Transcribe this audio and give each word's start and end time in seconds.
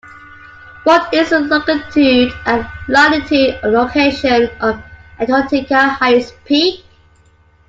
What 0.83 1.13
is 1.13 1.29
the 1.29 1.41
longitude 1.41 2.33
and 2.47 2.65
latitude 2.87 3.59
location 3.63 4.49
of 4.59 4.81
Antarctica 5.19 5.89
highest 5.89 6.33
peak? 6.45 6.83